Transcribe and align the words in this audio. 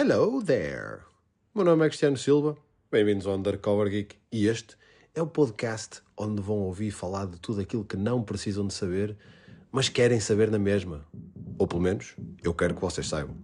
Hello 0.00 0.40
there! 0.40 1.00
Meu 1.52 1.64
nome 1.64 1.84
é 1.84 1.88
Cristiano 1.88 2.16
Silva, 2.16 2.56
bem-vindos 2.88 3.26
ao 3.26 3.34
Undercover 3.34 3.90
Geek 3.90 4.14
e 4.30 4.46
este 4.46 4.76
é 5.12 5.20
o 5.20 5.26
podcast 5.26 6.02
onde 6.16 6.40
vão 6.40 6.58
ouvir 6.58 6.92
falar 6.92 7.26
de 7.26 7.36
tudo 7.40 7.60
aquilo 7.60 7.84
que 7.84 7.96
não 7.96 8.22
precisam 8.22 8.64
de 8.64 8.74
saber, 8.74 9.16
mas 9.72 9.88
querem 9.88 10.20
saber 10.20 10.52
na 10.52 10.58
mesma. 10.58 11.04
Ou 11.58 11.66
pelo 11.66 11.82
menos 11.82 12.14
eu 12.44 12.54
quero 12.54 12.76
que 12.76 12.80
vocês 12.80 13.08
saibam. 13.08 13.36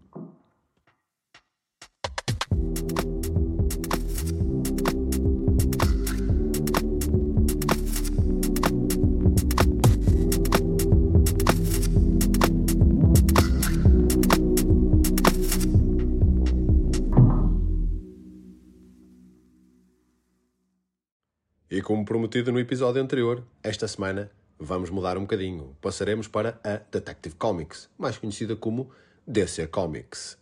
E 21.74 21.82
como 21.82 22.04
prometido 22.04 22.52
no 22.52 22.60
episódio 22.60 23.02
anterior, 23.02 23.44
esta 23.60 23.88
semana 23.88 24.30
vamos 24.56 24.90
mudar 24.90 25.18
um 25.18 25.22
bocadinho. 25.22 25.76
Passaremos 25.82 26.28
para 26.28 26.60
a 26.62 26.76
Detective 26.76 27.34
Comics, 27.34 27.90
mais 27.98 28.16
conhecida 28.16 28.54
como 28.54 28.92
DC 29.26 29.66
Comics. 29.66 30.38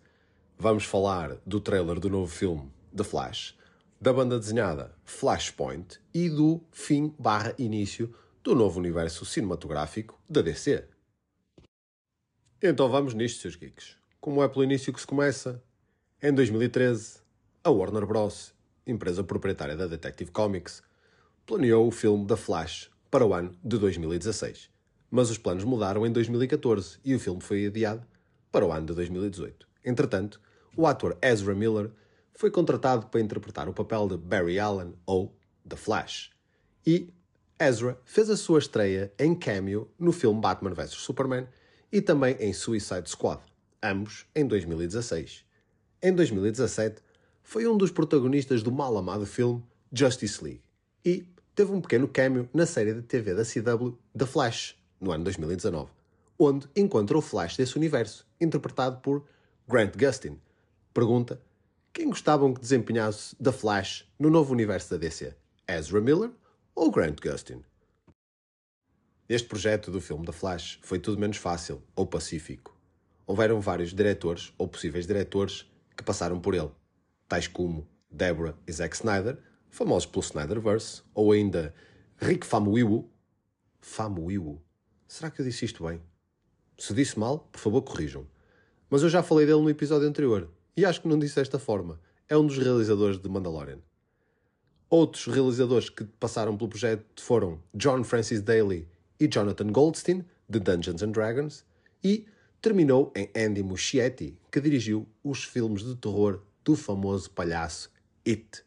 Vamos 0.58 0.84
falar 0.84 1.38
do 1.46 1.58
trailer 1.58 1.98
do 1.98 2.10
novo 2.10 2.30
filme 2.30 2.70
The 2.94 3.02
Flash, 3.02 3.56
da 3.98 4.12
banda 4.12 4.38
desenhada 4.38 4.94
Flashpoint 5.06 5.98
e 6.12 6.28
do 6.28 6.60
fim 6.70 7.14
barra 7.18 7.54
início 7.58 8.14
do 8.44 8.54
novo 8.54 8.78
universo 8.78 9.24
cinematográfico 9.24 10.20
da 10.28 10.42
DC. 10.42 10.86
Então 12.62 12.90
vamos 12.90 13.14
nisto, 13.14 13.40
seus 13.40 13.56
geeks. 13.56 13.96
Como 14.20 14.44
é 14.44 14.48
pelo 14.48 14.64
início 14.64 14.92
que 14.92 15.00
se 15.00 15.06
começa? 15.06 15.62
Em 16.22 16.30
2013, 16.30 17.22
a 17.64 17.70
Warner 17.70 18.04
Bros., 18.04 18.52
empresa 18.86 19.24
proprietária 19.24 19.74
da 19.74 19.86
Detective 19.86 20.30
Comics, 20.30 20.82
planeou 21.46 21.86
o 21.86 21.90
filme 21.90 22.26
The 22.26 22.36
Flash 22.36 22.90
para 23.10 23.26
o 23.26 23.34
ano 23.34 23.52
de 23.62 23.78
2016. 23.78 24.70
Mas 25.10 25.30
os 25.30 25.38
planos 25.38 25.64
mudaram 25.64 26.06
em 26.06 26.12
2014 26.12 26.98
e 27.04 27.14
o 27.14 27.20
filme 27.20 27.40
foi 27.40 27.66
adiado 27.66 28.06
para 28.50 28.64
o 28.64 28.72
ano 28.72 28.86
de 28.86 28.94
2018. 28.94 29.66
Entretanto, 29.84 30.40
o 30.76 30.86
ator 30.86 31.18
Ezra 31.20 31.54
Miller 31.54 31.90
foi 32.34 32.50
contratado 32.50 33.06
para 33.06 33.20
interpretar 33.20 33.68
o 33.68 33.74
papel 33.74 34.08
de 34.08 34.16
Barry 34.16 34.58
Allen 34.58 34.94
ou 35.04 35.36
The 35.68 35.76
Flash. 35.76 36.30
E 36.86 37.12
Ezra 37.58 38.00
fez 38.04 38.30
a 38.30 38.36
sua 38.36 38.58
estreia 38.58 39.12
em 39.18 39.34
cameo 39.34 39.90
no 39.98 40.12
filme 40.12 40.40
Batman 40.40 40.74
vs 40.74 40.92
Superman 40.92 41.46
e 41.92 42.00
também 42.00 42.36
em 42.40 42.52
Suicide 42.52 43.08
Squad, 43.08 43.42
ambos 43.82 44.26
em 44.34 44.46
2016. 44.46 45.44
Em 46.02 46.12
2017, 46.12 47.02
foi 47.42 47.66
um 47.66 47.76
dos 47.76 47.90
protagonistas 47.90 48.62
do 48.62 48.72
mal 48.72 48.96
amado 48.96 49.26
filme 49.26 49.62
Justice 49.92 50.42
League 50.42 50.62
e 51.04 51.26
teve 51.54 51.72
um 51.72 51.80
pequeno 51.80 52.08
cameo 52.08 52.48
na 52.52 52.66
série 52.66 52.94
de 52.94 53.02
TV 53.02 53.34
da 53.34 53.44
CW 53.44 53.96
The 54.16 54.26
Flash, 54.26 54.76
no 55.00 55.12
ano 55.12 55.24
2019, 55.24 55.90
onde 56.38 56.68
encontra 56.74 57.16
o 57.16 57.20
Flash 57.20 57.56
desse 57.56 57.76
universo, 57.76 58.26
interpretado 58.40 59.00
por 59.00 59.24
Grant 59.68 59.96
Gustin. 59.96 60.40
Pergunta: 60.94 61.40
quem 61.92 62.08
gostavam 62.08 62.54
que 62.54 62.60
desempenhasse 62.60 63.36
The 63.36 63.52
Flash 63.52 64.08
no 64.18 64.30
novo 64.30 64.52
universo 64.52 64.90
da 64.90 64.96
DC? 64.96 65.34
Ezra 65.68 66.00
Miller 66.00 66.30
ou 66.74 66.90
Grant 66.90 67.20
Gustin? 67.20 67.62
Este 69.28 69.48
projeto 69.48 69.90
do 69.90 70.00
filme 70.00 70.26
The 70.26 70.32
Flash 70.32 70.78
foi 70.82 70.98
tudo 70.98 71.20
menos 71.20 71.36
fácil 71.36 71.82
ou 71.94 72.06
pacífico. 72.06 72.76
Houveram 73.26 73.60
vários 73.60 73.94
diretores 73.94 74.52
ou 74.58 74.66
possíveis 74.66 75.06
diretores 75.06 75.70
que 75.96 76.02
passaram 76.02 76.40
por 76.40 76.54
ele, 76.54 76.70
tais 77.28 77.46
como 77.46 77.86
Deborah 78.10 78.54
e 78.66 78.72
Zack 78.72 78.96
Snyder, 78.96 79.38
famosos 79.72 80.06
pelo 80.06 80.22
Snyderverse, 80.22 81.02
ou 81.14 81.32
ainda 81.32 81.74
Rick 82.18 82.46
Famuyiwa. 82.46 83.04
Famuyiwa? 83.80 84.58
Será 85.08 85.30
que 85.30 85.40
eu 85.40 85.44
disse 85.44 85.64
isto 85.64 85.84
bem? 85.84 86.00
Se 86.78 86.94
disse 86.94 87.18
mal, 87.18 87.48
por 87.50 87.58
favor 87.58 87.82
corrijam. 87.82 88.26
Mas 88.88 89.02
eu 89.02 89.08
já 89.08 89.22
falei 89.22 89.46
dele 89.46 89.62
no 89.62 89.70
episódio 89.70 90.06
anterior, 90.06 90.48
e 90.76 90.84
acho 90.84 91.00
que 91.00 91.08
não 91.08 91.18
disse 91.18 91.36
desta 91.36 91.58
forma. 91.58 91.98
É 92.28 92.36
um 92.36 92.46
dos 92.46 92.58
realizadores 92.58 93.18
de 93.18 93.28
Mandalorian. 93.28 93.78
Outros 94.90 95.26
realizadores 95.26 95.88
que 95.88 96.04
passaram 96.04 96.56
pelo 96.56 96.68
projeto 96.68 97.22
foram 97.22 97.58
John 97.74 98.04
Francis 98.04 98.42
Daly 98.42 98.86
e 99.18 99.26
Jonathan 99.26 99.72
Goldstein, 99.72 100.22
de 100.48 100.60
Dungeons 100.60 101.02
and 101.02 101.12
Dragons, 101.12 101.64
e 102.04 102.26
terminou 102.60 103.10
em 103.16 103.30
Andy 103.34 103.62
Muschietti, 103.62 104.38
que 104.50 104.60
dirigiu 104.60 105.08
os 105.24 105.44
filmes 105.44 105.82
de 105.82 105.96
terror 105.96 106.42
do 106.62 106.76
famoso 106.76 107.30
palhaço 107.30 107.90
It. 108.28 108.62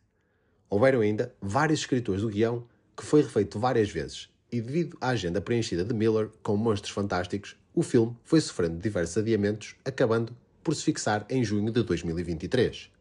Houveram 0.76 1.00
ainda 1.00 1.34
vários 1.42 1.80
escritores 1.80 2.22
do 2.22 2.28
guião 2.28 2.68
que 2.98 3.06
foi 3.06 3.22
refeito 3.22 3.58
várias 3.58 3.90
vezes, 3.90 4.30
e 4.52 4.60
devido 4.60 4.98
à 5.00 5.12
agenda 5.12 5.40
preenchida 5.40 5.86
de 5.86 5.94
Miller 5.94 6.30
com 6.44 6.58
monstros 6.58 6.92
fantásticos, 6.92 7.56
o 7.74 7.82
filme 7.82 8.14
foi 8.26 8.42
sofrendo 8.42 8.78
diversos 8.78 9.18
adiamentos, 9.18 9.78
acabando 9.86 10.36
por 10.62 10.76
se 10.76 10.84
fixar 10.84 11.26
em 11.30 11.46
junho 11.46 11.72
de 11.72 11.82
2023. 11.82 12.92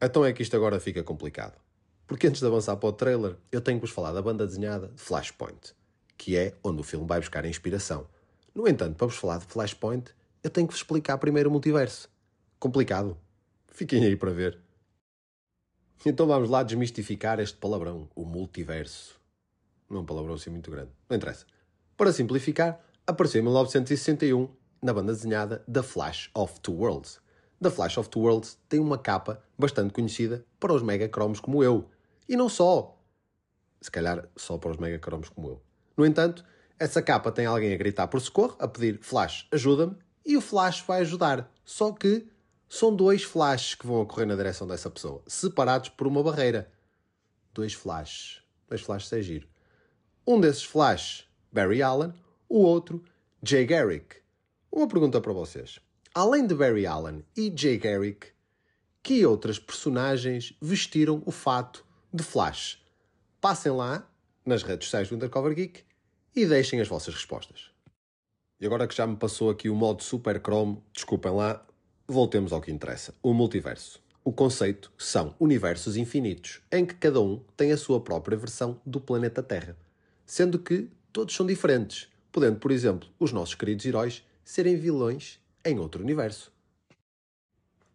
Então 0.00 0.24
é 0.24 0.32
que 0.32 0.42
isto 0.42 0.56
agora 0.56 0.80
fica 0.80 1.02
complicado. 1.02 1.60
Porque 2.06 2.26
antes 2.26 2.40
de 2.40 2.46
avançar 2.46 2.74
para 2.78 2.88
o 2.88 2.92
trailer, 2.92 3.36
eu 3.52 3.60
tenho 3.60 3.78
que 3.78 3.84
vos 3.84 3.94
falar 3.94 4.12
da 4.12 4.22
banda 4.22 4.46
desenhada 4.46 4.88
de 4.88 5.02
Flashpoint, 5.02 5.74
que 6.16 6.38
é 6.38 6.54
onde 6.64 6.80
o 6.80 6.84
filme 6.84 7.06
vai 7.06 7.20
buscar 7.20 7.44
inspiração. 7.44 8.08
No 8.54 8.66
entanto, 8.66 8.96
para 8.96 9.08
vos 9.08 9.16
falar 9.16 9.40
de 9.40 9.44
Flashpoint, 9.44 10.10
eu 10.42 10.48
tenho 10.48 10.66
que 10.66 10.72
vos 10.72 10.80
explicar 10.80 11.18
primeiro 11.18 11.50
o 11.50 11.52
multiverso. 11.52 12.08
Complicado? 12.58 13.14
Fiquem 13.68 14.06
aí 14.06 14.16
para 14.16 14.30
ver. 14.30 14.65
Então 16.04 16.26
vamos 16.26 16.50
lá 16.50 16.62
desmistificar 16.62 17.40
este 17.40 17.56
palavrão, 17.56 18.08
o 18.14 18.24
multiverso. 18.24 19.20
Não 19.88 19.98
é 19.98 20.00
um 20.00 20.04
palavrão 20.04 20.34
assim 20.34 20.50
muito 20.50 20.70
grande, 20.70 20.90
não 21.08 21.16
interessa. 21.16 21.46
Para 21.96 22.12
simplificar, 22.12 22.80
apareceu 23.06 23.40
em 23.40 23.44
1961 23.44 24.48
na 24.82 24.92
banda 24.92 25.12
desenhada 25.12 25.64
The 25.72 25.82
Flash 25.82 26.30
of 26.34 26.60
Two 26.60 26.76
Worlds. 26.76 27.20
The 27.60 27.70
Flash 27.70 27.96
of 27.96 28.08
Two 28.10 28.22
Worlds 28.22 28.58
tem 28.68 28.78
uma 28.78 28.98
capa 28.98 29.42
bastante 29.58 29.92
conhecida 29.92 30.44
para 30.60 30.74
os 30.74 30.82
megacromos 30.82 31.40
como 31.40 31.64
eu. 31.64 31.88
E 32.28 32.36
não 32.36 32.48
só. 32.48 33.00
Se 33.80 33.90
calhar 33.90 34.28
só 34.36 34.58
para 34.58 34.72
os 34.72 34.76
megacromos 34.76 35.28
como 35.28 35.48
eu. 35.48 35.62
No 35.96 36.04
entanto, 36.04 36.44
essa 36.78 37.00
capa 37.00 37.32
tem 37.32 37.46
alguém 37.46 37.72
a 37.72 37.76
gritar 37.76 38.06
por 38.08 38.20
socorro, 38.20 38.56
a 38.58 38.68
pedir 38.68 38.98
Flash, 39.00 39.48
ajuda-me, 39.50 39.96
e 40.24 40.36
o 40.36 40.40
Flash 40.40 40.82
vai 40.82 41.00
ajudar. 41.00 41.50
Só 41.64 41.92
que 41.92 42.26
são 42.68 42.94
dois 42.94 43.22
flashes 43.22 43.74
que 43.74 43.86
vão 43.86 44.00
ocorrer 44.00 44.26
na 44.26 44.34
direção 44.34 44.66
dessa 44.66 44.90
pessoa, 44.90 45.22
separados 45.26 45.88
por 45.90 46.06
uma 46.06 46.22
barreira. 46.22 46.70
Dois 47.54 47.72
flashes. 47.72 48.42
Dois 48.68 48.80
flashes 48.80 49.12
é 49.12 49.22
giro. 49.22 49.48
Um 50.26 50.40
desses 50.40 50.64
flashes, 50.64 51.24
Barry 51.52 51.82
Allen, 51.82 52.12
o 52.48 52.58
outro, 52.58 53.02
Jay 53.42 53.64
Garrick. 53.64 54.16
Uma 54.70 54.88
pergunta 54.88 55.20
para 55.20 55.32
vocês. 55.32 55.78
Além 56.12 56.46
de 56.46 56.54
Barry 56.54 56.86
Allen 56.86 57.24
e 57.36 57.52
Jay 57.54 57.78
Garrick, 57.78 58.28
que 59.02 59.24
outras 59.24 59.58
personagens 59.58 60.52
vestiram 60.60 61.22
o 61.24 61.30
fato 61.30 61.84
de 62.12 62.24
Flash? 62.24 62.82
Passem 63.40 63.70
lá, 63.70 64.10
nas 64.44 64.62
redes 64.64 64.86
sociais 64.86 65.08
do 65.08 65.14
Undercover 65.14 65.54
Geek, 65.54 65.84
e 66.34 66.44
deixem 66.44 66.80
as 66.80 66.88
vossas 66.88 67.14
respostas. 67.14 67.70
E 68.58 68.66
agora 68.66 68.88
que 68.88 68.94
já 68.94 69.06
me 69.06 69.16
passou 69.16 69.50
aqui 69.50 69.68
o 69.68 69.74
modo 69.74 70.02
Super 70.02 70.40
Chrome, 70.40 70.82
desculpem 70.92 71.30
lá, 71.30 71.64
voltemos 72.06 72.52
ao 72.52 72.60
que 72.60 72.70
interessa: 72.70 73.14
o 73.22 73.32
multiverso. 73.32 74.00
O 74.24 74.32
conceito 74.32 74.92
são 74.98 75.34
universos 75.38 75.96
infinitos, 75.96 76.60
em 76.72 76.84
que 76.84 76.94
cada 76.94 77.20
um 77.20 77.40
tem 77.56 77.70
a 77.70 77.76
sua 77.76 78.00
própria 78.00 78.36
versão 78.36 78.80
do 78.84 79.00
planeta 79.00 79.42
Terra, 79.42 79.76
sendo 80.24 80.58
que 80.58 80.90
todos 81.12 81.34
são 81.34 81.46
diferentes, 81.46 82.08
podendo, 82.32 82.58
por 82.58 82.72
exemplo, 82.72 83.08
os 83.20 83.32
nossos 83.32 83.54
queridos 83.54 83.86
heróis 83.86 84.24
serem 84.44 84.76
vilões 84.76 85.38
em 85.64 85.78
outro 85.78 86.02
universo. 86.02 86.52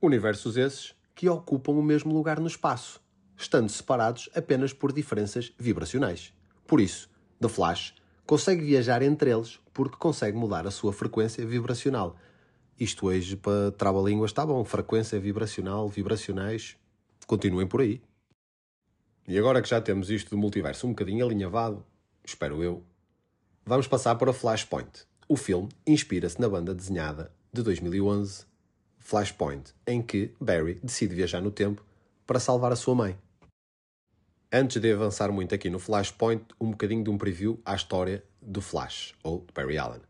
Universos 0.02 0.58
esses 0.58 0.96
que 1.14 1.30
ocupam 1.30 1.74
o 1.74 1.84
mesmo 1.84 2.14
lugar 2.14 2.40
no 2.40 2.48
espaço, 2.48 3.02
estando 3.38 3.70
separados 3.70 4.30
apenas 4.34 4.74
por 4.74 4.92
diferenças 4.92 5.54
vibracionais. 5.60 6.34
Por 6.66 6.80
isso, 6.80 7.10
The 7.40 7.50
Flash 7.50 7.94
consegue 8.26 8.64
viajar 8.64 9.02
entre 9.02 9.32
eles 9.32 9.60
porque 9.74 9.98
consegue 9.98 10.38
mudar 10.38 10.66
a 10.66 10.72
sua 10.72 10.94
frequência 10.94 11.46
vibracional, 11.46 12.16
isto 12.84 13.06
hoje 13.06 13.36
para 13.36 13.72
trava-línguas 13.72 14.32
está 14.32 14.44
bom. 14.44 14.66
Frequência 14.66 15.20
vibracional, 15.20 15.88
vibracionais, 15.88 16.76
continuem 17.28 17.68
por 17.68 17.82
aí. 17.82 18.02
E 19.28 19.38
agora 19.38 19.62
que 19.62 19.70
já 19.70 19.80
temos 19.80 20.10
isto 20.10 20.32
do 20.32 20.38
multiverso 20.38 20.88
um 20.88 20.90
bocadinho 20.90 21.24
alinhavado, 21.24 21.86
espero 22.26 22.64
eu, 22.64 22.84
vamos 23.64 23.88
passar 23.88 24.16
para 24.16 24.34
Flashpoint. 24.34 25.06
O 25.30 25.38
filme 25.38 25.70
inspira-se 25.86 26.42
na 26.42 26.50
banda 26.50 26.74
desenhada 26.74 27.32
de 27.54 27.62
2011, 27.62 28.46
Flashpoint, 28.98 29.76
em 29.86 30.02
que 30.02 30.34
Barry 30.42 30.80
decide 30.82 31.14
viajar 31.14 31.40
no 31.40 31.52
tempo 31.52 31.86
para 32.26 32.40
salvar 32.40 32.72
a 32.72 32.76
sua 32.76 32.96
mãe. 32.96 33.16
Antes 34.52 34.82
de 34.82 34.92
avançar 34.92 35.32
muito 35.32 35.54
aqui 35.54 35.70
no 35.70 35.78
Flashpoint, 35.78 36.44
um 36.60 36.72
bocadinho 36.72 37.04
de 37.04 37.12
um 37.12 37.18
preview 37.18 37.62
à 37.64 37.76
história 37.76 38.24
do 38.42 38.60
Flash, 38.60 39.14
ou 39.24 39.46
Barry 39.54 39.78
Allen. 39.78 40.02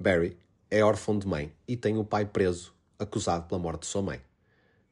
Barry 0.00 0.36
é 0.70 0.84
órfão 0.84 1.18
de 1.18 1.26
mãe 1.26 1.52
e 1.66 1.76
tem 1.76 1.96
o 1.96 2.04
pai 2.04 2.26
preso, 2.26 2.74
acusado 2.98 3.46
pela 3.46 3.60
morte 3.60 3.80
de 3.80 3.86
sua 3.86 4.02
mãe. 4.02 4.20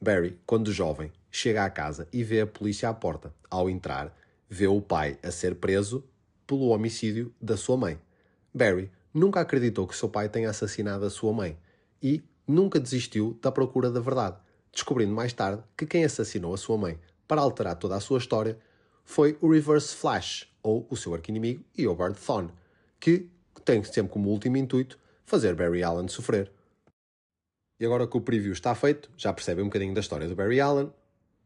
Barry, 0.00 0.38
quando 0.46 0.72
jovem, 0.72 1.12
chega 1.30 1.64
à 1.64 1.70
casa 1.70 2.08
e 2.12 2.22
vê 2.22 2.40
a 2.40 2.46
polícia 2.46 2.88
à 2.88 2.94
porta. 2.94 3.34
Ao 3.50 3.68
entrar, 3.68 4.16
vê 4.48 4.66
o 4.66 4.80
pai 4.80 5.18
a 5.22 5.30
ser 5.30 5.56
preso 5.56 6.04
pelo 6.46 6.68
homicídio 6.68 7.34
da 7.40 7.56
sua 7.56 7.76
mãe. 7.76 7.98
Barry 8.54 8.90
nunca 9.12 9.40
acreditou 9.40 9.86
que 9.86 9.96
seu 9.96 10.08
pai 10.08 10.28
tenha 10.28 10.50
assassinado 10.50 11.04
a 11.04 11.10
sua 11.10 11.32
mãe 11.32 11.58
e 12.02 12.22
nunca 12.46 12.78
desistiu 12.78 13.38
da 13.42 13.50
procura 13.50 13.90
da 13.90 14.00
verdade, 14.00 14.36
descobrindo 14.72 15.14
mais 15.14 15.32
tarde 15.32 15.62
que 15.76 15.86
quem 15.86 16.04
assassinou 16.04 16.54
a 16.54 16.58
sua 16.58 16.78
mãe 16.78 16.98
para 17.26 17.40
alterar 17.40 17.76
toda 17.76 17.96
a 17.96 18.00
sua 18.00 18.18
história 18.18 18.58
foi 19.04 19.36
o 19.40 19.50
Reverse 19.50 19.94
Flash, 19.94 20.48
ou 20.62 20.86
o 20.90 20.96
seu 20.96 21.14
arquinimigo 21.14 21.64
Eobard 21.78 22.18
Thawne, 22.18 22.50
que 22.98 23.30
tem 23.64 23.82
sempre 23.84 24.12
como 24.12 24.30
último 24.30 24.56
intuito 24.56 24.98
fazer 25.26 25.54
Barry 25.54 25.82
Allen 25.82 26.08
sofrer. 26.08 26.50
E 27.78 27.84
agora 27.84 28.06
que 28.06 28.16
o 28.16 28.20
preview 28.20 28.52
está 28.52 28.74
feito, 28.74 29.10
já 29.16 29.32
percebem 29.32 29.62
um 29.62 29.68
bocadinho 29.68 29.92
da 29.92 30.00
história 30.00 30.26
do 30.26 30.34
Barry 30.34 30.60
Allen. 30.60 30.90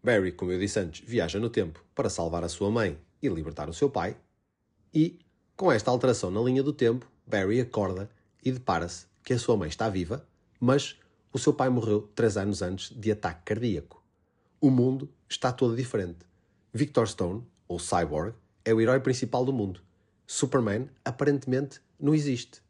Barry, 0.04 0.30
como 0.30 0.52
eu 0.52 0.58
disse 0.60 0.78
antes, 0.78 1.02
viaja 1.04 1.40
no 1.40 1.50
tempo 1.50 1.84
para 1.94 2.08
salvar 2.08 2.44
a 2.44 2.48
sua 2.48 2.70
mãe 2.70 2.96
e 3.20 3.28
libertar 3.28 3.68
o 3.68 3.74
seu 3.74 3.90
pai. 3.90 4.16
E, 4.94 5.18
com 5.56 5.72
esta 5.72 5.90
alteração 5.90 6.30
na 6.30 6.40
linha 6.40 6.62
do 6.62 6.72
tempo, 6.72 7.10
Barry 7.26 7.60
acorda 7.60 8.08
e 8.44 8.52
depara-se 8.52 9.06
que 9.24 9.32
a 9.32 9.38
sua 9.38 9.56
mãe 9.56 9.68
está 9.68 9.88
viva, 9.88 10.24
mas 10.60 10.96
o 11.32 11.38
seu 11.38 11.52
pai 11.52 11.68
morreu 11.68 12.08
três 12.14 12.36
anos 12.36 12.62
antes 12.62 12.90
de 12.90 13.10
ataque 13.10 13.42
cardíaco. 13.44 14.02
O 14.60 14.70
mundo 14.70 15.10
está 15.28 15.52
todo 15.52 15.74
diferente. 15.74 16.18
Victor 16.72 17.08
Stone, 17.08 17.44
ou 17.66 17.78
Cyborg, 17.78 18.34
é 18.64 18.74
o 18.74 18.80
herói 18.80 19.00
principal 19.00 19.44
do 19.44 19.52
mundo. 19.52 19.80
Superman, 20.26 20.88
aparentemente, 21.04 21.80
não 21.98 22.14
existe. 22.14 22.62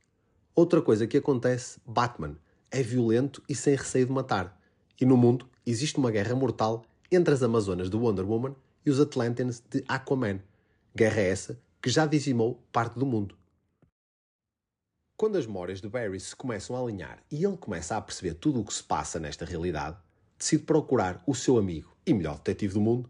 Outra 0.55 0.83
coisa 0.83 1.07
que 1.07 1.17
acontece, 1.17 1.81
Batman, 1.87 2.37
é 2.71 2.83
violento 2.83 3.43
e 3.49 3.55
sem 3.55 3.75
receio 3.75 4.07
de 4.07 4.13
matar. 4.13 4.61
E 5.01 5.05
no 5.05 5.17
mundo 5.17 5.49
existe 5.65 5.99
uma 5.99 6.11
guerra 6.11 6.35
mortal 6.35 6.85
entre 7.11 7.33
as 7.33 7.43
Amazonas 7.43 7.89
de 7.89 7.97
Wonder 7.97 8.29
Woman 8.29 8.55
e 8.85 8.91
os 8.91 9.01
Atlanteans 9.01 9.63
de 9.71 9.85
Aquaman. 9.89 10.41
Guerra 10.95 11.21
essa 11.21 11.61
que 11.81 11.89
já 11.89 12.05
dizimou 12.05 12.63
parte 12.73 12.99
do 12.99 13.07
mundo. 13.07 13.37
Quando 15.17 15.37
as 15.37 15.47
memórias 15.47 15.81
de 15.81 15.89
Barry 15.89 16.19
se 16.19 16.35
começam 16.35 16.75
a 16.75 16.81
alinhar 16.81 17.23
e 17.31 17.45
ele 17.45 17.57
começa 17.57 17.97
a 17.97 18.01
perceber 18.01 18.35
tudo 18.35 18.61
o 18.61 18.65
que 18.65 18.73
se 18.73 18.83
passa 18.83 19.21
nesta 19.21 19.45
realidade, 19.45 19.97
decide 20.39 20.65
procurar 20.65 21.23
o 21.27 21.35
seu 21.35 21.59
amigo 21.59 21.95
e 22.07 22.13
melhor 22.15 22.37
detetive 22.37 22.75
do 22.75 22.81
mundo, 22.81 23.09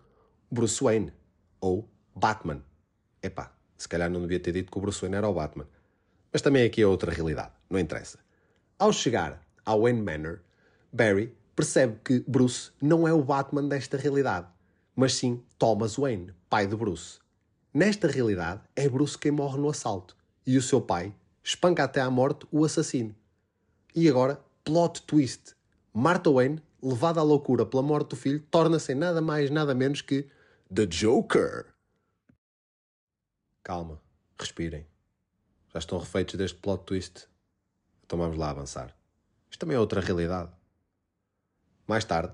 Bruce 0.51 0.83
Wayne, 0.83 1.13
ou 1.61 1.89
Batman. 2.15 2.63
Epá, 3.23 3.55
se 3.77 3.89
calhar 3.89 4.11
não 4.11 4.21
devia 4.21 4.41
ter 4.41 4.53
dito 4.53 4.71
que 4.71 4.79
o 4.79 4.81
Bruce 4.81 5.01
Wayne 5.01 5.17
era 5.17 5.29
o 5.29 5.35
Batman. 5.35 5.69
Mas 6.33 6.43
também 6.43 6.65
aqui 6.65 6.83
é 6.83 6.87
outra 6.87 7.13
realidade, 7.13 7.53
não 7.69 7.79
interessa. 7.79 8.19
Ao 8.79 8.93
chegar 8.93 9.41
a 9.65 9.77
Wayne 9.77 10.01
Manor, 10.01 10.41
Barry 10.93 11.35
percebe 11.55 11.99
que 12.05 12.21
Bruce 12.21 12.73
não 12.81 13.07
é 13.07 13.13
o 13.13 13.23
Batman 13.23 13.69
desta 13.69 13.97
realidade, 13.97 14.47
mas 14.95 15.15
sim 15.15 15.43
Thomas 15.59 15.97
Wayne, 15.97 16.35
pai 16.49 16.67
de 16.67 16.77
Bruce. 16.77 17.19
Nesta 17.73 18.09
realidade, 18.09 18.63
é 18.75 18.89
Bruce 18.89 19.19
quem 19.19 19.31
morre 19.31 19.59
no 19.59 19.69
assalto 19.69 20.17
e 20.47 20.57
o 20.57 20.63
seu 20.63 20.81
pai 20.81 21.15
espanca 21.43 21.85
até 21.85 22.01
à 22.01 22.11
morte 22.11 22.47
o 22.51 22.65
assassino. 22.65 23.15
E 23.95 24.09
agora, 24.09 24.41
plot 24.65 25.03
twist: 25.03 25.55
Martha 25.93 26.31
Wayne, 26.31 26.63
levada 26.83 27.21
à 27.21 27.23
loucura 27.23 27.67
pela 27.67 27.83
morte 27.83 28.11
do 28.11 28.17
filho, 28.17 28.41
torna-se 28.51 28.95
nada 28.95 29.21
mais 29.21 29.51
nada 29.51 29.75
menos 29.75 30.01
que 30.01 30.29
The 30.73 30.87
Joker. 30.87 31.67
Calma, 33.63 34.01
respirem. 34.39 34.90
Já 35.73 35.79
estão 35.79 35.99
refeitos 35.99 36.35
deste 36.35 36.59
plot 36.59 36.85
twist. 36.85 37.29
Então 38.05 38.19
vamos 38.19 38.37
lá 38.37 38.51
avançar. 38.51 38.95
Isto 39.51 39.61
também 39.61 39.77
é 39.77 39.81
outra 39.81 40.01
realidade. 40.01 40.51
Mais 41.87 42.05
tarde, 42.05 42.33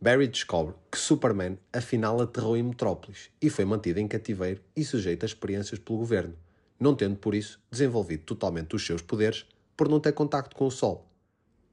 Barry 0.00 0.28
descobre 0.28 0.74
que 0.90 0.98
Superman 0.98 1.58
afinal 1.72 2.20
aterrou 2.20 2.56
em 2.56 2.62
Metrópolis 2.62 3.30
e 3.40 3.48
foi 3.48 3.64
mantido 3.64 3.98
em 3.98 4.06
cativeiro 4.06 4.62
e 4.74 4.84
sujeito 4.84 5.22
a 5.24 5.26
experiências 5.26 5.78
pelo 5.78 5.98
governo, 5.98 6.36
não 6.78 6.94
tendo 6.94 7.16
por 7.16 7.34
isso 7.34 7.60
desenvolvido 7.70 8.24
totalmente 8.24 8.76
os 8.76 8.84
seus 8.84 9.00
poderes 9.00 9.46
por 9.76 9.88
não 9.88 10.00
ter 10.00 10.12
contacto 10.12 10.54
com 10.54 10.66
o 10.66 10.70
Sol. 10.70 11.10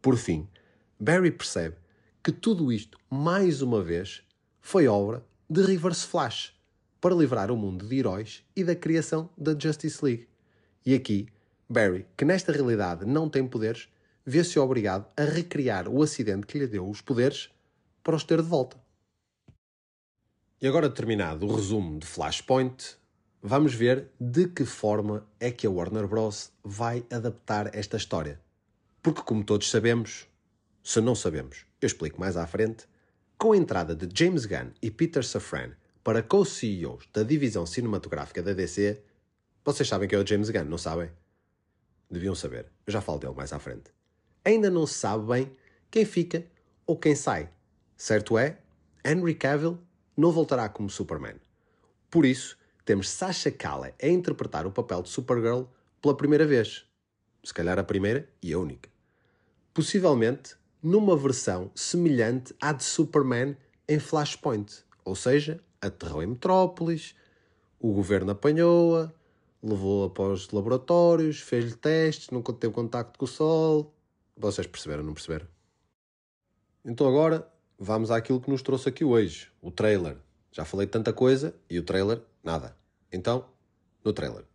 Por 0.01 0.17
fim, 0.17 0.47
Barry 1.00 1.31
percebe 1.31 1.75
que 2.23 2.31
tudo 2.31 2.71
isto, 2.71 2.97
mais 3.09 3.61
uma 3.61 3.81
vez, 3.81 4.23
foi 4.61 4.88
obra 4.88 5.23
de 5.50 5.61
Reverse 5.61 6.07
Flash 6.07 6.53
para 7.01 7.13
livrar 7.13 7.51
o 7.51 7.57
mundo 7.57 7.85
de 7.85 7.97
heróis 7.97 8.44
e 8.55 8.63
da 8.63 8.75
criação 8.75 9.29
da 9.38 9.57
Justice 9.57 10.03
League. 10.03 10.27
E 10.85 10.94
aqui, 10.94 11.27
Barry, 11.69 12.06
que 12.18 12.25
nesta 12.25 12.51
realidade 12.51 13.06
não 13.06 13.30
tem 13.30 13.47
poderes, 13.47 13.88
vê-se 14.25 14.59
obrigado 14.59 15.07
a 15.15 15.24
recriar 15.24 15.88
o 15.88 16.01
acidente 16.01 16.45
que 16.45 16.59
lhe 16.59 16.68
deu 16.68 16.89
os 16.89 17.01
poderes 17.01 17.50
para 18.03 18.15
os 18.15 18.24
ter 18.24 18.41
de 18.41 18.47
volta. 18.47 18.77
E 20.62 20.68
agora 20.68 20.89
terminado 20.89 21.45
o 21.45 21.56
resumo 21.56 22.00
de 22.00 22.06
Flashpoint, 22.06 22.97
vamos 23.41 23.74
ver 23.74 24.09
de 24.19 24.47
que 24.47 24.65
forma 24.65 25.25
é 25.39 25.51
que 25.51 25.68
a 25.68 25.69
Warner 25.69 26.07
Bros. 26.07 26.51
vai 26.63 27.06
adaptar 27.12 27.75
esta 27.75 27.97
história. 27.97 28.39
Porque, 29.01 29.21
como 29.21 29.44
todos 29.44 29.69
sabemos, 29.69 30.27
se 30.81 31.01
não 31.01 31.15
sabemos, 31.15 31.65
eu 31.81 31.88
explico 31.88 32.19
mais 32.19 32.38
à 32.38 32.47
frente, 32.47 32.86
com 33.38 33.51
a 33.51 33.57
entrada 33.57 33.94
de 33.95 34.07
James 34.18 34.45
Gunn 34.45 34.71
e 34.81 34.89
Peter 34.89 35.24
Safran 35.25 35.71
para 36.01 36.24
co-CEOs 36.24 37.09
da 37.13 37.24
divisão 37.24 37.65
cinematográfica 37.65 38.41
da 38.41 38.53
DC, 38.53 39.01
vocês 39.63 39.88
sabem 39.88 40.07
que 40.07 40.15
é 40.15 40.19
o 40.19 40.25
James 40.25 40.50
Gunn, 40.50 40.65
não 40.65 40.77
sabem? 40.77 41.10
Deviam 42.10 42.36
saber, 42.36 42.71
eu 42.86 42.94
já 42.94 43.01
falo 43.01 43.19
dele 43.19 43.33
mais 43.33 43.54
à 43.54 43.60
frente 43.60 43.92
ainda 44.44 44.69
não 44.69 44.86
se 44.86 44.95
sabe 44.95 45.25
bem 45.25 45.51
quem 45.89 46.06
fica 46.06 46.45
ou 46.86 46.98
quem 46.98 47.15
sai. 47.15 47.50
Certo 47.95 48.38
é, 48.38 48.57
Henry 49.06 49.36
Cavill 49.36 49.80
não 50.18 50.31
voltará 50.31 50.68
como 50.68 50.89
Superman. 50.89 51.36
Por 52.10 52.25
isso, 52.25 52.57
temos 52.86 53.10
Sasha 53.10 53.51
Calle 53.51 53.94
a 54.01 54.07
interpretar 54.07 54.68
o 54.68 54.71
papel 54.71 55.01
de 55.01 55.10
Supergirl 55.10 55.63
pela 56.01 56.18
primeira 56.18 56.45
vez. 56.45 56.86
Se 57.44 57.54
calhar 57.54 57.80
a 57.80 57.83
primeira 57.83 58.30
e 58.42 58.54
a 58.54 58.60
única. 58.60 58.89
Possivelmente 59.74 60.56
numa 60.81 61.15
versão 61.15 61.71
semelhante 61.74 62.54
à 62.60 62.74
de 62.74 62.83
Superman 62.83 63.56
em 63.88 64.00
Flashpoint. 64.00 64.83
Ou 65.06 65.15
seja, 65.15 65.62
aterrou 65.81 66.21
em 66.21 66.27
Metrópolis, 66.27 67.15
o 67.80 67.94
governo 67.94 68.31
apanhou-a, 68.31 69.13
levou-a 69.63 70.10
para 70.10 70.33
os 70.33 70.50
laboratórios, 70.51 71.39
fez-lhe 71.39 71.75
testes, 71.75 72.30
nunca 72.30 72.51
teve 72.51 72.74
contacto 72.74 73.18
com 73.18 73.25
o 73.25 73.27
Sol, 73.27 73.94
vocês 74.36 74.68
perceberam, 74.68 75.04
não 75.04 75.13
perceberam? 75.13 75.48
Então 76.83 77.07
agora 77.07 77.48
vamos 77.80 78.12
àquilo 78.12 78.42
que 78.42 78.50
nos 78.50 78.62
trouxe 78.62 78.89
aqui 78.89 79.06
hoje, 79.06 79.50
o 79.62 79.72
trailer. 79.72 80.17
Já 80.51 80.65
falei 80.65 80.86
tanta 80.86 81.13
coisa 81.13 81.55
e 81.70 81.79
o 81.79 81.84
trailer, 81.84 82.22
nada. 82.43 82.75
Então, 83.12 83.46
no 84.03 84.12
trailer. 84.12 84.46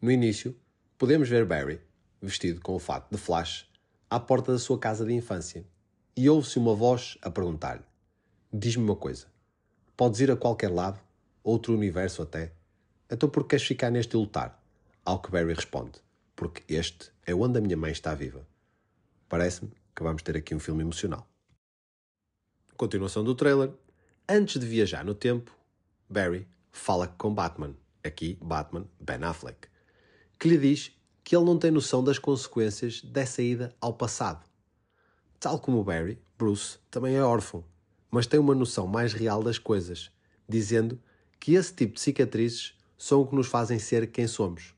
No 0.00 0.10
início, 0.10 0.54
podemos 0.98 1.28
ver 1.28 1.44
Barry, 1.46 1.80
vestido 2.20 2.60
com 2.60 2.74
o 2.74 2.78
fato 2.78 3.10
de 3.10 3.16
Flash, 3.16 3.68
à 4.08 4.20
porta 4.20 4.52
da 4.52 4.58
sua 4.58 4.78
casa 4.78 5.04
de 5.04 5.12
infância. 5.12 5.64
E 6.16 6.28
ouve-se 6.28 6.58
uma 6.58 6.74
voz 6.74 7.16
a 7.22 7.30
perguntar-lhe: 7.30 7.82
Diz-me 8.52 8.84
uma 8.84 8.96
coisa, 8.96 9.26
podes 9.96 10.20
ir 10.20 10.30
a 10.30 10.36
qualquer 10.36 10.70
lado, 10.70 11.00
outro 11.42 11.74
universo 11.74 12.22
até? 12.22 12.52
Então 13.10 13.28
por 13.28 13.42
que 13.42 13.50
queres 13.50 13.66
ficar 13.66 13.90
neste 13.90 14.16
lutar? 14.16 14.62
Ao 15.04 15.20
que 15.20 15.30
Barry 15.30 15.52
responde: 15.52 15.98
Porque 16.36 16.62
este 16.72 17.10
é 17.26 17.34
onde 17.34 17.58
a 17.58 17.60
minha 17.60 17.76
mãe 17.76 17.90
está 17.90 18.14
viva. 18.14 18.46
Parece-me 19.28 19.72
que 19.94 20.02
vamos 20.02 20.22
ter 20.22 20.36
aqui 20.36 20.54
um 20.54 20.60
filme 20.60 20.82
emocional. 20.82 21.28
Continuação 22.76 23.24
do 23.24 23.34
trailer. 23.34 23.72
Antes 24.28 24.60
de 24.60 24.66
viajar 24.66 25.04
no 25.04 25.14
tempo, 25.14 25.52
Barry 26.08 26.46
fala 26.70 27.08
com 27.08 27.34
Batman, 27.34 27.74
aqui 28.04 28.38
Batman 28.40 28.86
Ben 29.00 29.24
Affleck, 29.24 29.68
que 30.38 30.48
lhe 30.48 30.56
diz 30.56 30.92
que 31.24 31.34
ele 31.34 31.44
não 31.44 31.58
tem 31.58 31.72
noção 31.72 32.02
das 32.02 32.18
consequências 32.18 33.02
dessa 33.02 33.42
ida 33.42 33.74
ao 33.80 33.92
passado. 33.92 34.44
Tal 35.40 35.58
como 35.58 35.82
Barry, 35.82 36.16
Bruce 36.38 36.78
também 36.90 37.16
é 37.16 37.22
órfão, 37.22 37.64
mas 38.10 38.26
tem 38.26 38.38
uma 38.38 38.54
noção 38.54 38.86
mais 38.86 39.12
real 39.12 39.42
das 39.42 39.58
coisas, 39.58 40.12
dizendo 40.48 41.00
que 41.40 41.54
esse 41.54 41.74
tipo 41.74 41.94
de 41.94 42.00
cicatrizes 42.00 42.74
são 43.00 43.22
o 43.22 43.26
que 43.26 43.34
nos 43.34 43.46
fazem 43.46 43.78
ser 43.78 44.08
quem 44.08 44.26
somos. 44.26 44.74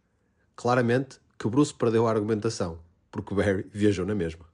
Claramente 0.55 1.19
que 1.37 1.49
Bruce 1.49 1.75
perdeu 1.75 2.07
a 2.07 2.11
argumentação 2.13 2.79
porque 3.11 3.35
Barry 3.35 3.67
viajou 3.73 4.07
na 4.07 4.15
mesma. 4.15 4.47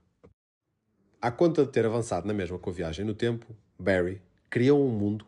À 1.21 1.29
conta 1.29 1.63
de 1.63 1.71
ter 1.71 1.85
avançado 1.85 2.27
na 2.27 2.33
mesma 2.33 2.57
com 2.57 2.71
a 2.71 2.73
viagem 2.73 3.05
no 3.05 3.13
tempo, 3.13 3.45
Barry 3.77 4.23
criou 4.49 4.83
um 4.83 4.89
mundo 4.89 5.23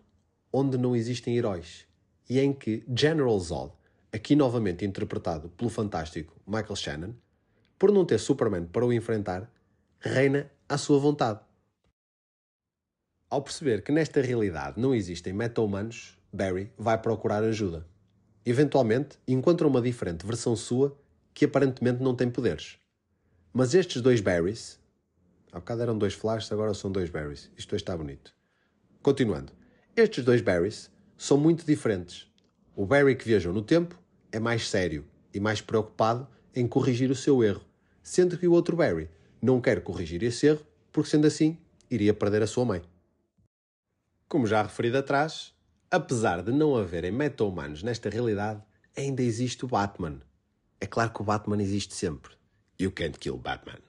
onde 0.52 0.76
não 0.76 0.96
existem 0.96 1.38
heróis 1.38 1.88
e 2.28 2.40
em 2.40 2.52
que 2.52 2.84
General 2.98 3.40
Zod, 3.40 3.74
aqui 4.12 4.36
novamente 4.36 4.84
interpretado 4.84 5.50
pelo 5.50 5.70
fantástico 5.70 6.36
Michael 6.48 6.76
Shannon, 6.76 7.14
por 7.78 7.92
não 7.92 8.04
ter 8.04 8.20
Superman 8.20 8.66
para 8.66 8.86
o 8.86 8.92
enfrentar, 8.92 9.52
reina 10.00 10.52
à 10.68 10.80
sua 10.80 10.98
vontade. 10.98 11.42
Ao 13.30 13.44
perceber 13.44 13.84
que 13.84 13.92
nesta 13.92 14.20
realidade 14.20 14.82
não 14.82 14.96
existem 14.96 15.32
meta-humanos, 15.32 16.18
Barry 16.34 16.72
vai 16.76 16.98
procurar 16.98 17.44
ajuda. 17.44 17.91
Eventualmente, 18.46 19.18
encontra 19.28 19.68
uma 19.68 19.82
diferente 19.82 20.26
versão 20.26 20.56
sua 20.56 20.98
que 21.34 21.46
aparentemente 21.46 22.02
não 22.02 22.16
tem 22.16 22.30
poderes. 22.30 22.78
Mas 23.54 23.74
estes 23.74 24.02
dois 24.02 24.22
Barrys, 24.22 24.82
Há 25.52 25.60
bocado 25.60 25.82
eram 25.82 25.98
dois 25.98 26.14
Flashes, 26.14 26.50
agora 26.52 26.74
são 26.74 26.90
dois 26.90 27.10
Barrys. 27.10 27.52
Isto 27.58 27.76
está 27.76 27.96
bonito. 27.96 28.34
Continuando. 29.04 29.52
Estes 29.98 30.24
dois 30.24 30.40
Barrys 30.40 30.90
são 31.18 31.38
muito 31.38 31.66
diferentes. 31.66 32.26
O 32.74 32.86
Barry 32.86 33.16
que 33.16 33.26
viajou 33.26 33.52
no 33.52 33.62
tempo 33.62 34.00
é 34.32 34.40
mais 34.40 34.70
sério 34.70 35.06
e 35.34 35.42
mais 35.42 35.60
preocupado 35.60 36.26
em 36.56 36.66
corrigir 36.66 37.12
o 37.12 37.16
seu 37.16 37.44
erro, 37.44 37.62
sendo 38.02 38.38
que 38.38 38.48
o 38.48 38.54
outro 38.54 38.78
Barry 38.78 39.10
não 39.42 39.60
quer 39.60 39.84
corrigir 39.84 40.24
esse 40.24 40.48
erro 40.48 40.66
porque, 40.90 41.10
sendo 41.10 41.28
assim, 41.28 41.58
iria 41.90 42.14
perder 42.14 42.42
a 42.44 42.48
sua 42.48 42.64
mãe. 42.64 42.82
Como 44.30 44.48
já 44.48 44.64
referido 44.64 44.98
atrás, 44.98 45.54
apesar 45.92 46.42
de 46.42 46.54
não 46.54 46.78
haverem 46.78 47.12
meta-humanos 47.12 47.84
nesta 47.84 48.10
realidade, 48.10 48.64
ainda 48.98 49.22
existe 49.22 49.66
o 49.66 49.68
Batman. 49.68 50.22
É 50.80 50.88
claro 50.88 51.12
que 51.12 51.22
o 51.22 51.26
Batman 51.26 51.62
existe 51.62 51.94
sempre. 51.94 52.32
You 52.80 52.94
can't 52.94 53.20
kill 53.20 53.38
Batman. 53.38 53.80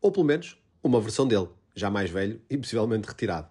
Ou 0.00 0.12
pelo 0.12 0.24
menos 0.24 0.56
uma 0.80 1.00
versão 1.00 1.26
dele, 1.26 1.48
já 1.74 1.90
mais 1.90 2.08
velho 2.08 2.40
e 2.48 2.56
possivelmente 2.56 3.08
retirado. 3.08 3.48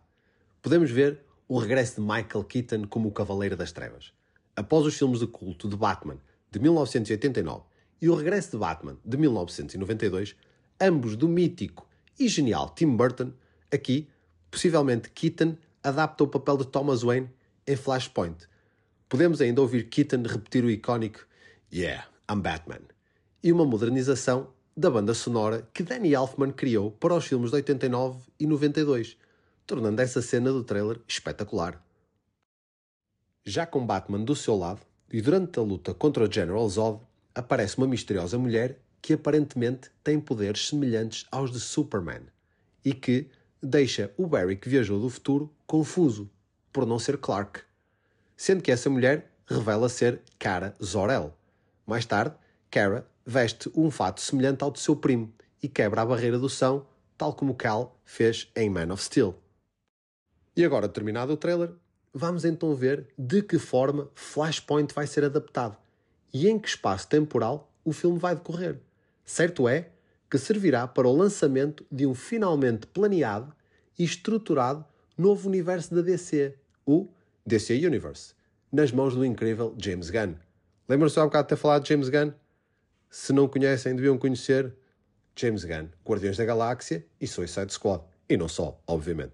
Podemos 0.62 0.90
ver 0.90 1.26
o 1.46 1.60
regresso 1.60 1.96
de 1.96 2.02
Michael 2.02 2.46
Keaton 2.46 2.88
como 2.88 3.10
o 3.10 3.12
Cavaleiro 3.12 3.58
das 3.58 3.74
Trevas. 3.74 4.14
Após 4.56 4.86
os 4.86 4.98
filmes 4.98 5.20
de 5.20 5.28
culto 5.28 5.68
de 5.68 5.76
Batman 5.76 6.18
de 6.50 6.60
1989 6.60 7.64
e 8.02 8.08
o 8.08 8.16
regresso 8.16 8.52
de 8.52 8.58
Batman 8.58 8.98
de 9.04 9.18
1992, 9.18 10.38
ambos 10.80 11.18
do 11.18 11.28
mítico 11.28 11.86
e 12.18 12.30
genial 12.30 12.70
Tim 12.70 12.96
Burton, 12.96 13.34
aqui, 13.70 14.08
possivelmente 14.50 15.10
Keaton 15.10 15.58
adapta 15.84 16.24
o 16.24 16.28
papel 16.28 16.58
de 16.58 16.68
Thomas 16.68 17.02
Wayne 17.02 17.30
em 17.68 17.76
Flashpoint. 17.76 18.48
Podemos 19.08 19.42
ainda 19.42 19.62
ouvir 19.62 19.90
Keaton 19.90 20.24
repetir 20.24 20.64
o 20.64 20.70
icónico 20.70 21.26
Yeah, 21.72 22.08
I'm 22.32 22.42
Batman 22.42 22.82
e 23.44 23.52
uma 23.52 23.66
modernização 23.66 24.54
da 24.76 24.90
banda 24.90 25.14
sonora 25.14 25.68
que 25.74 25.84
Danny 25.84 26.14
Elfman 26.14 26.52
criou 26.52 26.92
para 26.92 27.14
os 27.14 27.26
filmes 27.26 27.52
de 27.52 27.58
89 27.58 28.22
e 28.40 28.48
92, 28.48 29.18
tornando 29.68 30.02
essa 30.02 30.22
cena 30.22 30.52
do 30.52 30.64
trailer 30.64 31.00
espetacular. 31.08 31.84
Já 33.46 33.66
com 33.66 33.86
Batman 33.86 34.24
do 34.24 34.36
seu 34.36 34.56
lado, 34.56 34.82
e 35.12 35.22
durante 35.22 35.60
a 35.60 35.62
luta 35.62 35.94
contra 35.94 36.24
o 36.24 36.32
General 36.32 36.68
Zod, 36.68 37.02
aparece 37.36 37.78
uma 37.78 37.88
misteriosa 37.88 38.38
mulher 38.40 38.80
que 39.02 39.14
aparentemente 39.14 39.92
tem 40.04 40.20
poderes 40.20 40.68
semelhantes 40.68 41.28
aos 41.30 41.52
de 41.52 41.60
Superman 41.60 42.22
e 42.84 42.94
que 42.94 43.30
deixa 43.62 44.12
o 44.18 44.26
Barry 44.26 44.56
que 44.56 44.70
viajou 44.70 45.00
do 45.00 45.10
futuro 45.10 45.54
confuso 45.68 46.30
por 46.74 46.86
não 46.86 47.00
ser 47.00 47.18
Clark, 47.18 47.62
sendo 48.36 48.64
que 48.64 48.72
essa 48.72 48.90
mulher 48.90 49.32
revela 49.46 49.88
ser 49.88 50.22
Kara 50.40 50.76
Zor-El. 50.84 51.34
Mais 51.86 52.06
tarde, 52.06 52.36
Kara 52.70 53.08
veste 53.26 53.72
um 53.76 53.92
fato 53.92 54.20
semelhante 54.20 54.64
ao 54.64 54.72
de 54.72 54.80
seu 54.80 54.96
primo 54.96 55.32
e 55.62 55.70
quebra 55.70 56.02
a 56.02 56.06
barreira 56.06 56.40
do 56.40 56.50
som, 56.50 56.86
tal 57.18 57.34
como 57.34 57.56
Cal 57.56 57.98
fez 58.04 58.52
em 58.56 58.70
Man 58.70 58.92
of 58.92 59.04
Steel. 59.04 59.36
E 60.56 60.66
agora, 60.66 60.90
terminado 60.90 61.34
o 61.34 61.38
trailer, 61.38 61.72
vamos 62.14 62.44
então 62.44 62.76
ver 62.76 63.08
de 63.18 63.42
que 63.42 63.58
forma 63.58 64.10
Flashpoint 64.14 64.94
vai 64.94 65.08
ser 65.08 65.24
adaptado 65.24 65.78
e 66.34 66.48
em 66.50 66.60
que 66.60 66.68
espaço 66.68 67.08
temporal 67.08 67.72
o 67.86 67.94
filme 67.94 68.18
vai 68.18 68.36
decorrer. 68.36 68.80
Certo 69.24 69.68
é 69.70 69.90
que 70.30 70.38
servirá 70.38 70.88
para 70.88 71.08
o 71.08 71.16
lançamento 71.16 71.86
de 71.92 72.06
um 72.06 72.16
finalmente 72.16 72.88
planeado 72.88 73.54
e 73.98 74.04
estruturado 74.04 74.84
novo 75.18 75.48
universo 75.48 75.94
da 75.94 76.02
DC, 76.02 76.56
o 76.86 77.08
DC 77.46 77.74
Universe, 77.86 78.34
nas 78.72 78.92
mãos 78.92 79.16
do 79.16 79.26
incrível 79.26 79.76
James 79.78 80.10
Gunn. 80.10 80.36
Lembram-se 80.88 81.20
há 81.20 81.24
bocado 81.24 81.46
de 81.46 81.50
ter 81.50 81.56
falado 81.56 81.84
de 81.84 81.90
James 81.90 82.10
Gunn? 82.10 82.32
Se 83.10 83.32
não 83.32 83.48
conhecem, 83.48 83.96
deviam 83.96 84.18
conhecer 84.18 84.74
James 85.36 85.64
Gunn, 85.64 85.90
Guardiões 86.06 86.38
da 86.38 86.46
Galáxia 86.46 87.06
e 87.20 87.28
Suicide 87.28 87.72
Squad. 87.72 88.04
E 88.30 88.38
não 88.38 88.48
só, 88.48 88.82
obviamente. 88.88 89.34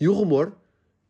E 0.00 0.08
o 0.08 0.12
rumor 0.12 0.56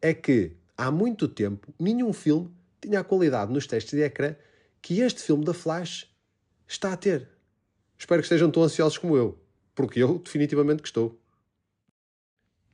é 0.01 0.15
que 0.15 0.57
há 0.77 0.91
muito 0.91 1.27
tempo 1.29 1.73
nenhum 1.79 2.13
filme 2.13 2.51
tinha 2.81 3.01
a 3.01 3.05
qualidade 3.05 3.53
nos 3.53 3.67
testes 3.67 3.93
de 3.93 4.03
ecrã 4.03 4.35
que 4.81 5.01
este 5.01 5.21
filme 5.21 5.45
da 5.45 5.53
Flash 5.53 6.09
está 6.67 6.93
a 6.93 6.97
ter. 6.97 7.29
Espero 7.99 8.23
que 8.23 8.27
estejam 8.27 8.51
tão 8.51 8.63
ansiosos 8.63 8.97
como 8.97 9.17
eu, 9.17 9.39
porque 9.75 10.01
eu 10.03 10.19
definitivamente 10.19 10.83
que 10.83 10.89
estou. 10.89 11.19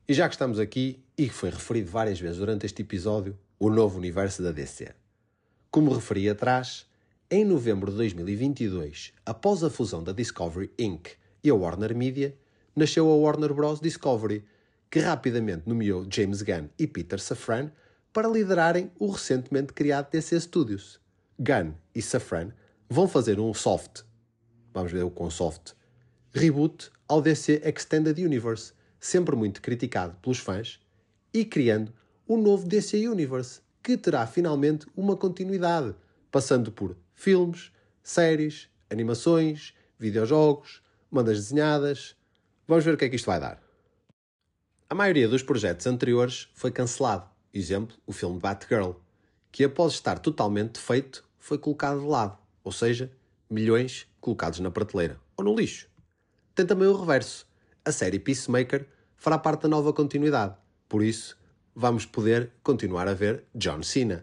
E 0.07 0.13
já 0.13 0.29
que 0.29 0.35
estamos 0.35 0.59
aqui, 0.59 1.03
e 1.17 1.29
que 1.29 1.33
foi 1.33 1.49
referido 1.49 1.91
várias 1.91 2.21
vezes 2.21 2.37
durante 2.37 2.67
este 2.67 2.83
episódio, 2.83 3.39
o 3.59 3.71
novo 3.71 3.97
universo 3.97 4.43
da 4.43 4.53
DC. 4.53 4.95
Como 5.71 5.95
referi 5.95 6.29
atrás, 6.29 6.87
em 7.31 7.43
novembro 7.43 7.91
de 7.91 7.97
2022, 7.97 9.15
após 9.25 9.65
a 9.65 9.71
fusão 9.71 10.05
da 10.05 10.13
Discovery 10.13 10.71
Inc. 10.79 11.13
e 11.43 11.49
a 11.49 11.55
Warner 11.55 11.97
Media, 11.97 12.37
nasceu 12.77 13.11
a 13.11 13.17
Warner 13.17 13.55
Bros. 13.55 13.81
Discovery, 13.81 14.45
que 14.91 14.99
rapidamente 14.99 15.63
nomeou 15.67 16.07
James 16.11 16.43
Gunn 16.43 16.69
e 16.79 16.87
Peter 16.87 17.19
Safran 17.19 17.71
para 18.13 18.29
liderarem 18.29 18.91
o 18.99 19.11
recentemente 19.11 19.73
criado 19.73 20.11
DC 20.11 20.39
Studios. 20.39 21.01
Gunn 21.39 21.73
e 21.95 22.03
Safran 22.03 22.51
vão 22.91 23.09
fazer 23.09 23.41
um 23.41 23.55
soft, 23.55 24.03
vamos 24.75 24.93
ver 24.93 25.03
o 25.03 25.11
com 25.11 25.31
soft, 25.31 25.73
reboot 26.35 26.91
ao 27.09 27.23
DC 27.23 27.63
Extended 27.65 28.23
Universe, 28.23 28.75
sempre 29.05 29.37
muito 29.37 29.61
criticado 29.61 30.17
pelos 30.23 30.39
fãs, 30.39 30.81
e 31.31 31.45
criando 31.45 31.93
o 32.27 32.39
novo 32.39 32.67
DC 32.67 33.07
Universe, 33.07 33.61
que 33.83 33.99
terá 33.99 34.27
finalmente 34.27 34.87
uma 34.97 35.15
continuidade, 35.15 35.95
passando 36.31 36.73
por 36.73 36.97
filmes, 37.15 37.71
séries, 38.03 38.67
animações, 38.89 39.75
videojogos, 39.99 40.81
bandas 41.13 41.37
desenhadas. 41.37 42.17
Vamos 42.67 42.83
ver 42.83 42.95
o 42.95 42.97
que 42.97 43.05
é 43.05 43.11
que 43.11 43.17
isto 43.17 43.27
vai 43.27 43.39
dar. 43.39 43.63
A 44.89 44.95
maioria 44.95 45.29
dos 45.29 45.43
projetos 45.43 45.87
anteriores 45.87 46.49
foi 46.55 46.71
cancelado. 46.71 47.29
Exemplo, 47.53 47.95
o 48.07 48.13
filme 48.13 48.41
Batgirl, 48.41 48.93
que 49.53 49.65
após 49.65 49.93
estar 49.93 50.19
totalmente 50.19 50.79
feito, 50.79 51.23
foi 51.39 51.59
colocado 51.59 52.01
de 52.01 52.07
lado, 52.07 52.39
ou 52.63 52.73
seja, 52.73 53.13
milhões 53.51 54.07
colocados 54.19 54.61
na 54.61 54.71
prateleira 54.71 55.21
ou 55.37 55.45
no 55.45 55.55
lixo. 55.55 55.91
Tem 56.55 56.65
também 56.65 56.89
o 56.89 56.97
reverso. 56.97 57.47
A 57.85 57.93
série 57.93 58.19
Peacemaker 58.19 58.94
fará 59.25 59.39
parte 59.39 59.63
da 59.63 59.69
nova 59.71 59.91
continuidade, 59.91 60.55
por 60.87 61.03
isso 61.03 61.35
vamos 61.75 62.05
poder 62.05 62.53
continuar 62.63 63.09
a 63.09 63.15
ver 63.15 63.45
John 63.55 63.83
Cena. 63.83 64.23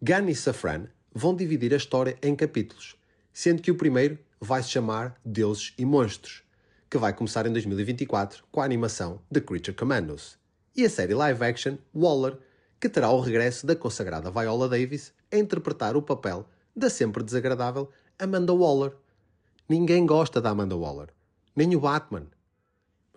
Gunn 0.00 0.30
e 0.30 0.34
Safran 0.34 0.86
vão 1.14 1.36
dividir 1.36 1.74
a 1.74 1.76
história 1.76 2.16
em 2.22 2.34
capítulos, 2.34 2.96
sendo 3.34 3.60
que 3.60 3.70
o 3.70 3.74
primeiro 3.74 4.18
vai 4.40 4.62
se 4.62 4.70
chamar 4.70 5.20
Deuses 5.22 5.74
e 5.76 5.84
Monstros, 5.84 6.42
que 6.88 6.96
vai 6.96 7.12
começar 7.12 7.44
em 7.46 7.52
2024 7.52 8.44
com 8.50 8.62
a 8.62 8.64
animação 8.64 9.20
The 9.30 9.42
Creature 9.42 9.76
Commandos, 9.76 10.38
e 10.74 10.86
a 10.86 10.88
série 10.88 11.12
live 11.12 11.44
action 11.44 11.76
Waller, 11.94 12.38
que 12.80 12.88
terá 12.88 13.10
o 13.10 13.20
regresso 13.20 13.66
da 13.66 13.76
consagrada 13.76 14.30
Viola 14.30 14.70
Davis 14.70 15.12
a 15.30 15.36
interpretar 15.36 15.98
o 15.98 16.02
papel 16.02 16.48
da 16.74 16.88
sempre 16.88 17.22
desagradável 17.22 17.90
Amanda 18.18 18.54
Waller. 18.54 18.94
Ninguém 19.68 20.06
gosta 20.06 20.40
da 20.40 20.48
Amanda 20.48 20.78
Waller, 20.78 21.08
nem 21.54 21.76
o 21.76 21.80
Batman. 21.80 22.37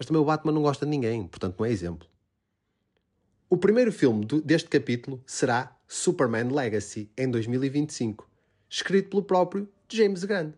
Mas 0.01 0.07
também 0.07 0.19
o 0.19 0.25
Batman 0.25 0.51
não 0.51 0.63
gosta 0.63 0.83
de 0.83 0.89
ninguém, 0.89 1.27
portanto 1.27 1.59
não 1.59 1.65
é 1.67 1.69
exemplo. 1.69 2.07
O 3.47 3.55
primeiro 3.55 3.91
filme 3.91 4.25
deste 4.43 4.67
capítulo 4.67 5.21
será 5.27 5.77
Superman 5.87 6.51
Legacy 6.51 7.11
em 7.15 7.29
2025, 7.29 8.27
escrito 8.67 9.11
pelo 9.11 9.21
próprio 9.21 9.69
James 9.87 10.23
Gunn, 10.23 10.53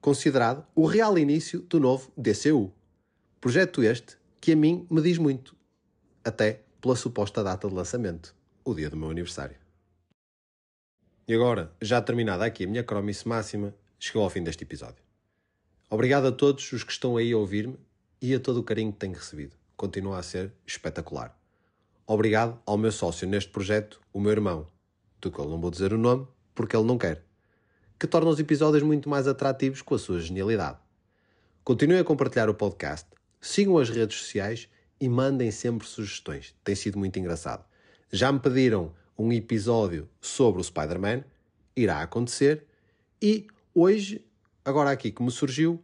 considerado 0.00 0.64
o 0.76 0.86
real 0.86 1.18
início 1.18 1.60
do 1.62 1.80
novo 1.80 2.12
DCU. 2.16 2.72
Projeto 3.40 3.82
este 3.82 4.16
que 4.40 4.52
a 4.52 4.56
mim 4.56 4.86
me 4.88 5.02
diz 5.02 5.18
muito, 5.18 5.56
até 6.24 6.62
pela 6.80 6.94
suposta 6.94 7.42
data 7.42 7.66
de 7.66 7.74
lançamento, 7.74 8.32
o 8.64 8.72
dia 8.76 8.88
do 8.88 8.96
meu 8.96 9.10
aniversário. 9.10 9.56
E 11.26 11.34
agora, 11.34 11.72
já 11.82 12.00
terminada 12.00 12.44
aqui 12.44 12.62
a 12.62 12.68
minha 12.68 12.84
cromice 12.84 13.26
máxima, 13.26 13.74
chegou 13.98 14.22
ao 14.22 14.30
fim 14.30 14.44
deste 14.44 14.62
episódio. 14.62 15.02
Obrigado 15.90 16.28
a 16.28 16.32
todos 16.32 16.70
os 16.70 16.84
que 16.84 16.92
estão 16.92 17.16
aí 17.16 17.32
a 17.32 17.36
ouvir-me 17.36 17.76
e 18.20 18.34
a 18.34 18.40
todo 18.40 18.58
o 18.58 18.64
carinho 18.64 18.92
que 18.92 18.98
tenho 18.98 19.14
recebido. 19.14 19.56
Continua 19.76 20.18
a 20.18 20.22
ser 20.22 20.52
espetacular. 20.66 21.36
Obrigado 22.06 22.58
ao 22.64 22.78
meu 22.78 22.90
sócio 22.90 23.28
neste 23.28 23.50
projeto, 23.50 24.00
o 24.12 24.20
meu 24.20 24.32
irmão, 24.32 24.66
do 25.20 25.30
qual 25.30 25.48
não 25.48 25.60
vou 25.60 25.70
dizer 25.70 25.92
o 25.92 25.98
nome 25.98 26.26
porque 26.54 26.76
ele 26.76 26.86
não 26.86 26.98
quer, 26.98 27.22
que 27.98 28.06
torna 28.06 28.30
os 28.30 28.40
episódios 28.40 28.82
muito 28.82 29.08
mais 29.08 29.28
atrativos 29.28 29.80
com 29.80 29.94
a 29.94 29.98
sua 29.98 30.20
genialidade. 30.20 30.78
Continuem 31.62 32.00
a 32.00 32.04
compartilhar 32.04 32.50
o 32.50 32.54
podcast, 32.54 33.06
sigam 33.40 33.78
as 33.78 33.90
redes 33.90 34.18
sociais 34.18 34.68
e 35.00 35.08
mandem 35.08 35.52
sempre 35.52 35.86
sugestões. 35.86 36.56
Tem 36.64 36.74
sido 36.74 36.98
muito 36.98 37.16
engraçado. 37.16 37.64
Já 38.10 38.32
me 38.32 38.40
pediram 38.40 38.92
um 39.16 39.32
episódio 39.32 40.08
sobre 40.20 40.60
o 40.60 40.64
Spider-Man, 40.64 41.22
irá 41.76 42.02
acontecer, 42.02 42.64
e 43.22 43.46
hoje, 43.74 44.24
agora 44.64 44.90
aqui 44.90 45.12
que 45.12 45.22
me 45.22 45.30
surgiu, 45.30 45.80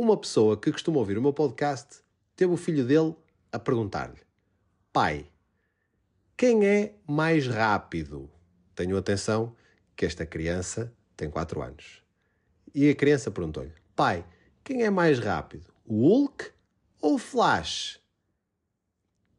uma 0.00 0.16
pessoa 0.16 0.56
que 0.56 0.72
costuma 0.72 0.96
ouvir 0.96 1.18
o 1.18 1.22
meu 1.22 1.30
podcast 1.30 2.00
teve 2.34 2.50
o 2.50 2.56
filho 2.56 2.86
dele 2.86 3.14
a 3.52 3.58
perguntar-lhe 3.58 4.18
Pai, 4.90 5.30
quem 6.38 6.66
é 6.66 6.94
mais 7.06 7.46
rápido? 7.46 8.30
Tenho 8.74 8.96
atenção 8.96 9.54
que 9.94 10.06
esta 10.06 10.24
criança 10.24 10.90
tem 11.14 11.28
4 11.28 11.60
anos. 11.60 12.02
E 12.74 12.88
a 12.88 12.94
criança 12.94 13.30
perguntou-lhe: 13.30 13.72
Pai, 13.94 14.24
quem 14.64 14.84
é 14.84 14.90
mais 14.90 15.18
rápido? 15.18 15.66
O 15.84 16.08
Hulk 16.08 16.50
ou 17.02 17.18
Flash? 17.18 18.00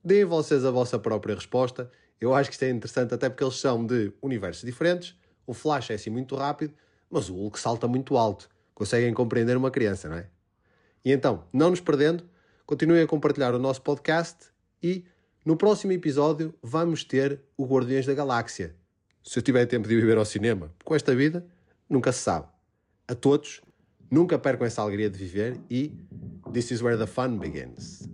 Deem 0.04 0.26
vocês 0.26 0.64
a 0.64 0.70
vossa 0.70 1.00
própria 1.00 1.34
resposta. 1.34 1.92
Eu 2.20 2.36
acho 2.36 2.50
que 2.50 2.54
isto 2.54 2.64
é 2.64 2.70
interessante, 2.70 3.16
até 3.16 3.30
porque 3.30 3.44
eles 3.44 3.56
são 3.56 3.84
de 3.84 4.14
universos 4.22 4.64
diferentes. 4.64 5.18
O 5.48 5.56
Flash 5.56 5.90
é 5.90 5.96
assim 5.96 6.12
muito 6.12 6.36
rápido, 6.36 6.76
mas 7.10 7.30
o 7.30 7.34
Hulk 7.34 7.60
salta 7.60 7.88
muito 7.88 8.16
alto. 8.16 8.48
Conseguem 8.76 9.12
compreender 9.12 9.58
uma 9.58 9.72
criança, 9.72 10.08
não 10.08 10.18
é? 10.18 10.30
E 11.04 11.12
então, 11.12 11.44
não 11.52 11.70
nos 11.70 11.80
perdendo, 11.80 12.24
continuem 12.66 13.02
a 13.02 13.08
compartilhar 13.08 13.54
o 13.56 13.60
nosso 13.60 13.82
podcast 13.82 14.48
e 14.82 15.04
no 15.44 15.58
próximo 15.58 15.92
episódio 15.92 16.54
vamos 16.62 17.04
ter 17.04 17.42
o 17.58 17.66
Guardiões 17.66 18.06
da 18.06 18.14
Galáxia. 18.14 18.76
Se 19.24 19.40
eu 19.40 19.44
tiver 19.44 19.66
tempo 19.66 19.88
de 19.88 19.96
ir 19.96 20.06
ver 20.06 20.18
ao 20.18 20.26
cinema, 20.26 20.72
com 20.84 20.96
esta 20.96 21.16
vida, 21.16 21.46
nunca 21.90 22.12
se 22.12 22.20
sabe. 22.20 22.48
A 23.08 23.16
todos, 23.16 23.62
nunca 24.10 24.38
percam 24.38 24.66
essa 24.66 24.82
alegria 24.82 25.10
de 25.10 25.18
viver 25.18 25.60
e 25.70 25.96
this 26.54 26.72
is 26.72 26.82
where 26.82 26.98
the 26.98 27.08
fun 27.08 27.38
begins. 27.38 28.08